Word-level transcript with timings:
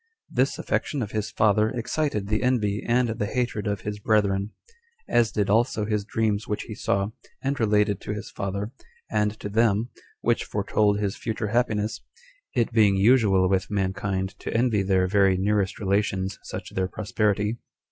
This 0.31 0.57
affection 0.57 1.03
of 1.03 1.11
his 1.11 1.29
father 1.29 1.69
excited 1.69 2.27
the 2.27 2.41
envy 2.41 2.83
and 2.83 3.07
the 3.09 3.27
hatred 3.27 3.67
of 3.67 3.81
his 3.81 3.99
brethren; 3.99 4.49
as 5.07 5.31
did 5.31 5.47
also 5.47 5.85
his 5.85 6.03
dreams 6.05 6.47
which 6.47 6.63
he 6.63 6.73
saw, 6.73 7.09
and 7.43 7.59
related 7.59 8.01
to 8.01 8.11
his 8.15 8.31
father, 8.31 8.71
and 9.11 9.39
to 9.39 9.47
them, 9.47 9.91
which 10.21 10.43
foretold 10.45 10.97
his 10.99 11.15
future 11.15 11.49
happiness, 11.49 12.01
it 12.55 12.71
being 12.73 12.95
usual 12.95 13.47
with 13.47 13.69
mankind 13.69 14.29
to 14.39 14.51
envy 14.57 14.81
their 14.81 15.05
very 15.05 15.37
nearest 15.37 15.77
relations 15.77 16.39
such 16.41 16.71
their 16.73 16.87
prosperity. 16.87 17.59